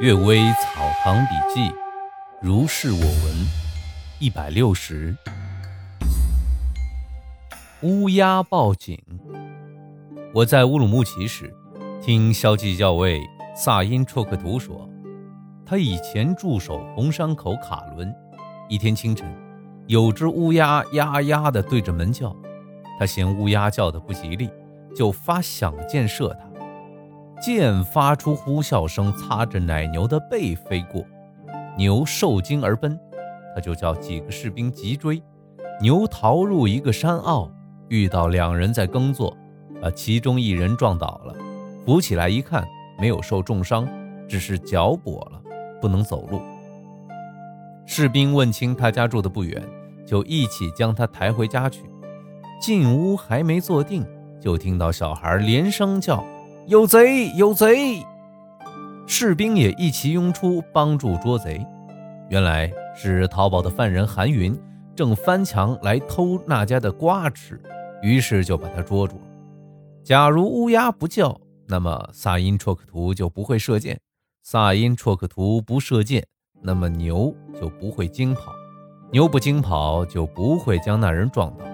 [0.02, 1.60] 《岳微草堂笔记》，
[2.40, 3.46] 如是我闻，
[4.18, 5.14] 一百六十。
[7.82, 8.98] 乌鸦报警。
[10.32, 11.54] 我在乌鲁木齐时，
[12.00, 13.20] 听骁骑校尉
[13.54, 14.88] 萨因绰克图说，
[15.66, 18.10] 他以前驻守红山口卡伦。
[18.70, 19.30] 一天清晨，
[19.86, 22.34] 有只乌鸦呀呀的对着门叫，
[22.98, 24.48] 他嫌乌鸦叫的不吉利，
[24.96, 26.49] 就发响箭射它。
[27.40, 31.02] 剑发出呼啸声，擦着奶牛的背飞过，
[31.76, 32.98] 牛受惊而奔，
[33.54, 35.22] 他就叫几个士兵急追，
[35.80, 37.50] 牛逃入一个山坳，
[37.88, 39.34] 遇到两人在耕作，
[39.80, 41.34] 把其中一人撞倒了，
[41.86, 42.68] 扶起来一看，
[42.98, 43.88] 没有受重伤，
[44.28, 45.40] 只是脚跛了，
[45.80, 46.42] 不能走路。
[47.86, 49.66] 士兵问清他家住的不远，
[50.06, 51.88] 就一起将他抬回家去。
[52.60, 54.06] 进屋还没坐定，
[54.38, 56.22] 就听到小孩连声叫。
[56.70, 57.32] 有贼！
[57.34, 58.06] 有贼！
[59.04, 61.66] 士兵也一齐拥出帮助捉贼。
[62.28, 64.56] 原来是逃跑的犯人韩云
[64.94, 67.60] 正翻墙来偷那家的瓜吃，
[68.02, 69.22] 于是就把他捉住了。
[70.04, 73.96] 假如乌鸦不叫，那么萨因绰克图就不会射箭；
[74.44, 76.24] 萨因绰克图不射箭，
[76.62, 78.52] 那么牛就不会惊跑；
[79.10, 81.64] 牛不惊跑，就不会将那人撞倒；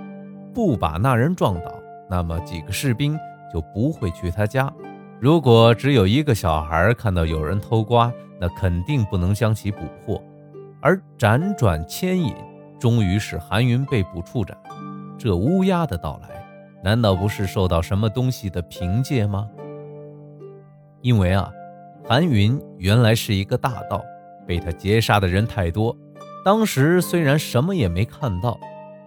[0.55, 1.71] 不把那人撞倒，
[2.09, 3.15] 那么几个士兵
[3.53, 4.73] 就不会去他家。
[5.19, 10.23] 如果只有一个小孩看到有人偷瓜，那肯定不能将其捕获。
[10.81, 12.35] 而辗转牵引，
[12.79, 14.57] 终于使韩云被捕处斩。
[15.17, 16.47] 这乌鸦的到来，
[16.85, 19.49] 难道不是受到什么东西的凭借吗？
[21.01, 21.51] 因为啊，
[22.05, 24.05] 韩云原来是一个大盗，
[24.47, 25.97] 被他劫杀的人太多。
[26.45, 28.61] 当时虽然什么也没看到，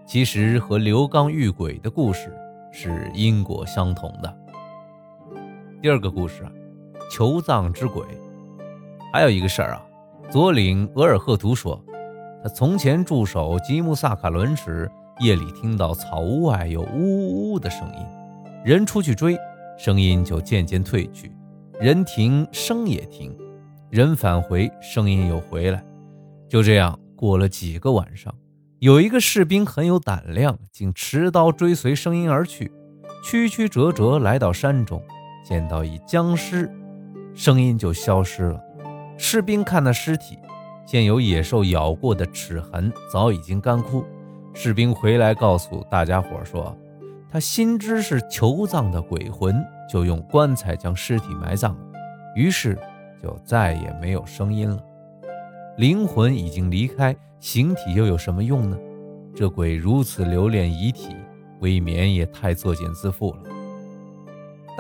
[0.08, 2.36] 其实和刘刚遇鬼的故事
[2.72, 4.38] 是因果相同的。
[5.82, 6.52] 第二个故事啊，
[7.10, 8.04] 求葬之鬼。
[9.14, 9.86] 还有一个事儿啊，
[10.30, 11.82] 左领额尔赫图说，
[12.44, 14.92] 他从前驻守吉木萨卡伦时，
[15.22, 18.06] 夜里听到草屋外有呜呜呜的声音，
[18.66, 19.38] 人出去追，
[19.78, 21.32] 声音就渐渐退去，
[21.80, 23.34] 人停，声也停，
[23.90, 25.82] 人返回，声音又回来。
[26.50, 28.36] 就这样过了几个晚上，
[28.80, 32.70] 有一个士兵很有胆量，竟持刀追随声音而去，
[33.24, 35.02] 曲曲折折来到山中。
[35.50, 36.72] 见到一僵尸，
[37.34, 38.62] 声音就消失了。
[39.18, 40.38] 士兵看那尸体，
[40.86, 44.06] 见有野兽咬过的齿痕，早已经干枯。
[44.54, 46.78] 士兵回来告诉大家伙说，
[47.32, 49.56] 他心知是求葬的鬼魂，
[49.92, 51.82] 就用棺材将尸体埋葬了。
[52.36, 52.78] 于是
[53.20, 54.80] 就再也没有声音了。
[55.78, 58.78] 灵魂已经离开，形体又有什么用呢？
[59.36, 61.16] 这鬼如此留恋遗体，
[61.60, 63.42] 未免也太作茧自缚了。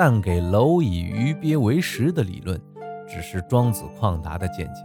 [0.01, 2.57] 但给蝼蚁鱼鳖为食的理论，
[3.05, 4.81] 只是庄子旷达的见解，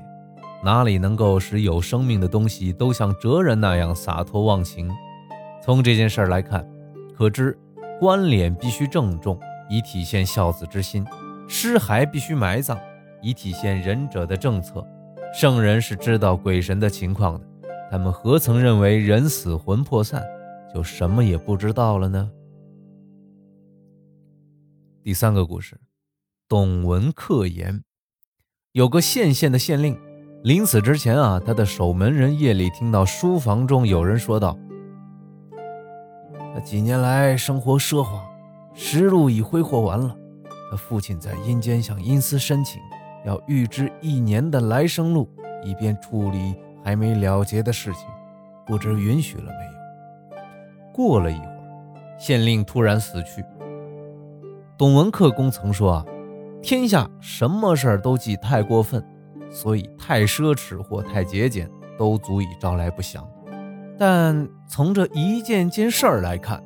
[0.61, 4.91] 哪里能够使有生命的东西都像哲人那样洒脱忘情？
[5.63, 6.69] 从这件事来看，
[7.17, 7.57] 可知
[8.01, 9.39] 棺殓必须郑重，
[9.71, 11.05] 以体现孝子之心；
[11.47, 12.77] 尸骸必须埋葬，
[13.23, 14.85] 以体现仁者的政策。
[15.33, 17.47] 圣人是知道鬼神的情况的，
[17.89, 20.21] 他们何曾认为人死魂魄散，
[20.75, 22.29] 就什么也不知道了呢？
[25.05, 25.79] 第三个故事，
[26.49, 27.85] 董文克言，
[28.73, 30.01] 有个县县的县令，
[30.43, 34.59] 临死之前啊，他的守门人夜里听到书房中有人说道
[36.55, 38.27] ：“他几年来生活奢华，
[38.73, 40.17] 食禄已挥霍完了。
[40.71, 42.81] 他父亲在阴间向阴司申请，
[43.27, 45.29] 要预支一年的来生路，
[45.63, 48.09] 以便处理还没了结的事情，
[48.67, 50.41] 不知允许了没有？”
[50.95, 53.45] 过了一会儿，县令突然死去。
[54.77, 56.05] 董文克公曾说：“啊，
[56.61, 59.05] 天下什么事儿都忌太过分，
[59.49, 63.25] 所以太奢侈或太节俭都足以招来不祥。
[63.97, 66.61] 但从这一件件事儿来看，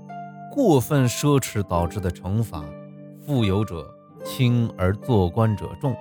[0.51, 2.65] 过分奢侈导致的惩罚，
[3.27, 3.87] 富有者
[4.25, 5.93] 轻而做官者重；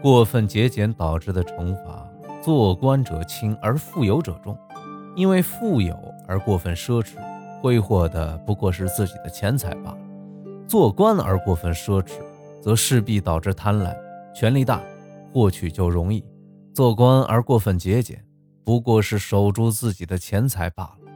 [0.00, 2.08] 过分节俭导致的惩罚，
[2.40, 4.56] 做官者轻而富有者重。
[5.16, 5.96] 因为富有
[6.28, 7.14] 而过分奢侈，
[7.60, 9.98] 挥霍的不过是自己的钱财罢了。”
[10.68, 12.20] 做官而过分奢侈，
[12.60, 13.96] 则势必导致贪婪；
[14.34, 14.82] 权力大，
[15.32, 16.22] 获取就容易；
[16.74, 18.22] 做官而过分节俭，
[18.64, 21.10] 不过是守住自己的钱财罢了；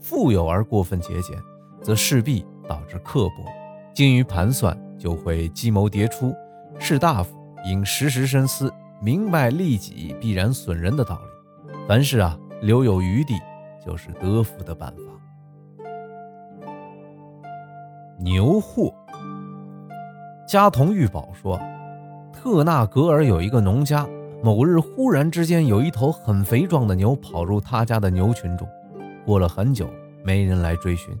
[0.00, 1.36] 富有而过分节俭，
[1.82, 3.44] 则势必导致刻薄；
[3.92, 6.32] 精于盘算，就会计谋迭出。
[6.78, 11.72] 士大夫应时时深思，明白利己必然损人的道理。
[11.88, 13.34] 凡事啊，留有余地，
[13.84, 15.11] 就是得福的办法。
[18.18, 18.92] 牛货。
[20.46, 21.60] 加同玉宝说，
[22.32, 24.06] 特纳格尔有一个农家，
[24.42, 28.68] 某日忽然之间有一头很肥壮的牛跑入他家的牛群中，
[29.24, 29.88] 过了很久
[30.24, 31.16] 没人来追寻，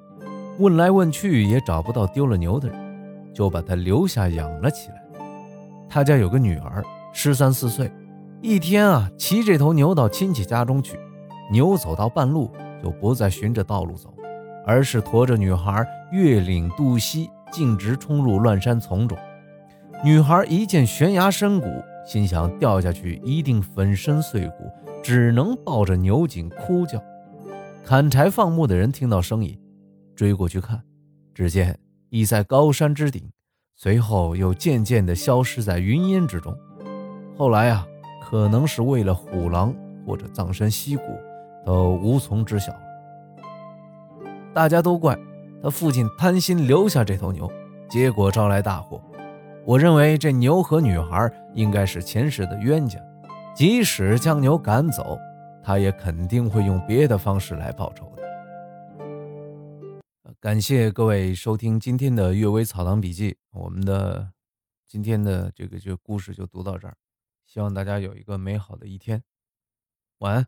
[0.58, 2.76] 问来问去也找不到丢了牛的人，
[3.32, 5.02] 就把它留下养了起来。
[5.88, 7.90] 他家有个女儿，十三四岁，
[8.40, 10.98] 一天啊骑这头牛到亲戚家中去，
[11.50, 12.50] 牛走到半路
[12.82, 14.12] 就不再循着道路走，
[14.66, 19.16] 而是驮着女孩越岭渡溪，径直冲入乱山丛中。
[20.04, 21.66] 女孩一见悬崖深谷。
[22.04, 24.68] 心想掉下去一定粉身碎骨，
[25.04, 27.00] 只能抱着牛颈哭叫。
[27.84, 29.56] 砍柴放牧的人听到声音，
[30.16, 30.82] 追过去看，
[31.32, 31.78] 只见
[32.10, 33.30] 已在高山之顶，
[33.76, 36.52] 随后又渐渐地消失在云烟之中。
[37.38, 37.86] 后来啊，
[38.20, 39.72] 可能是为了虎狼
[40.04, 41.04] 或者葬身溪谷，
[41.64, 42.80] 都无从知晓了。
[44.54, 45.18] 大家都怪
[45.62, 47.50] 他父亲贪心留下这头牛，
[47.88, 49.02] 结果招来大祸。
[49.64, 53.00] 我认为这牛和女孩应该是前世的冤家，
[53.54, 55.18] 即使将牛赶走，
[55.62, 58.22] 他也肯定会用别的方式来报仇的。
[60.40, 64.32] 感谢各位收听今天的《阅微草堂笔记》，我们的
[64.86, 66.96] 今天的这个这个故事就读到这儿，
[67.46, 69.22] 希望大家有一个美好的一天，
[70.18, 70.46] 晚安。